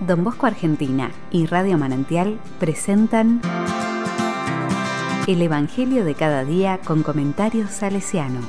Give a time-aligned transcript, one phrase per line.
[0.00, 3.40] Don Bosco Argentina y Radio Manantial presentan
[5.26, 8.42] El Evangelio de cada día con comentarios salesiano.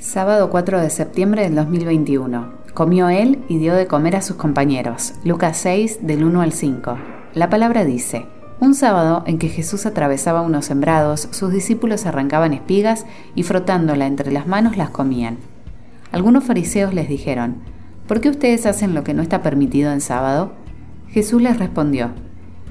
[0.00, 2.59] Sábado 4 de septiembre del 2021.
[2.80, 5.12] Comió él y dio de comer a sus compañeros.
[5.22, 6.96] Lucas 6 del 1 al 5.
[7.34, 8.24] La palabra dice,
[8.58, 14.32] un sábado en que Jesús atravesaba unos sembrados, sus discípulos arrancaban espigas y frotándola entre
[14.32, 15.36] las manos las comían.
[16.10, 17.56] Algunos fariseos les dijeron,
[18.08, 20.54] ¿por qué ustedes hacen lo que no está permitido en sábado?
[21.10, 22.12] Jesús les respondió,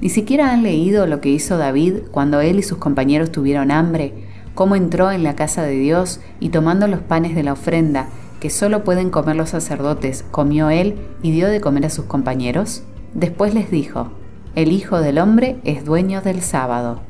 [0.00, 4.24] ¿ni siquiera han leído lo que hizo David cuando él y sus compañeros tuvieron hambre?
[4.56, 8.08] ¿Cómo entró en la casa de Dios y tomando los panes de la ofrenda
[8.40, 12.82] que solo pueden comer los sacerdotes, comió él y dio de comer a sus compañeros?
[13.14, 14.10] Después les dijo,
[14.56, 17.02] el Hijo del Hombre es dueño del sábado.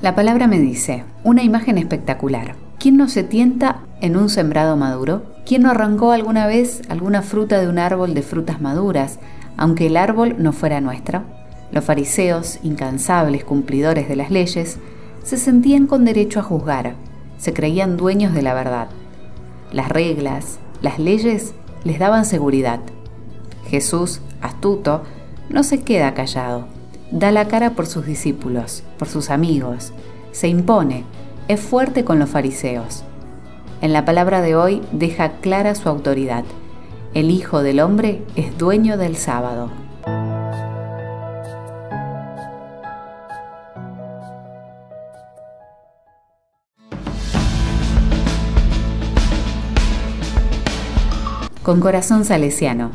[0.00, 2.54] La palabra me dice, una imagen espectacular.
[2.78, 5.24] ¿Quién no se tienta en un sembrado maduro?
[5.44, 9.18] ¿Quién no arrancó alguna vez alguna fruta de un árbol de frutas maduras,
[9.56, 11.24] aunque el árbol no fuera nuestro?
[11.72, 14.78] Los fariseos, incansables cumplidores de las leyes,
[15.24, 16.94] se sentían con derecho a juzgar,
[17.36, 18.86] se creían dueños de la verdad.
[19.72, 22.78] Las reglas, las leyes les daban seguridad.
[23.66, 25.02] Jesús, astuto,
[25.50, 26.77] no se queda callado
[27.10, 29.92] da la cara por sus discípulos, por sus amigos,
[30.32, 31.04] se impone,
[31.48, 33.04] es fuerte con los fariseos.
[33.80, 36.44] En la palabra de hoy deja clara su autoridad.
[37.14, 39.70] El Hijo del Hombre es dueño del sábado.
[51.62, 52.92] Con corazón salesiano,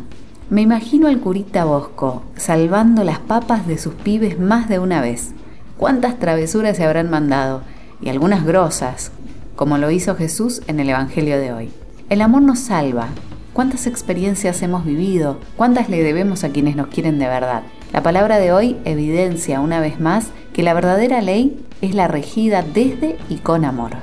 [0.54, 5.32] me imagino al curita Bosco salvando las papas de sus pibes más de una vez.
[5.78, 7.64] ¿Cuántas travesuras se habrán mandado?
[8.04, 9.12] Y algunas grosas,
[9.56, 11.72] como lo hizo Jesús en el Evangelio de hoy.
[12.10, 13.08] El amor nos salva.
[13.54, 15.40] ¿Cuántas experiencias hemos vivido?
[15.58, 17.64] ¿Cuántas le debemos a quienes nos quieren de verdad?
[17.92, 22.62] La palabra de hoy evidencia una vez más que la verdadera ley es la regida
[22.62, 23.94] desde y con amor.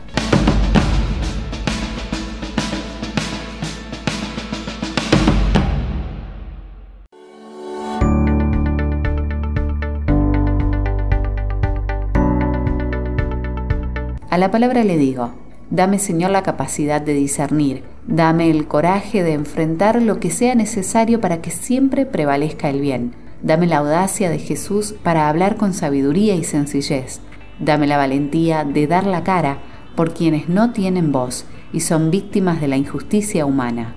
[14.30, 15.32] A la palabra le digo,
[15.70, 21.20] dame Señor la capacidad de discernir, dame el coraje de enfrentar lo que sea necesario
[21.20, 26.36] para que siempre prevalezca el bien, dame la audacia de Jesús para hablar con sabiduría
[26.36, 27.20] y sencillez,
[27.58, 29.58] dame la valentía de dar la cara
[29.96, 33.96] por quienes no tienen voz y son víctimas de la injusticia humana.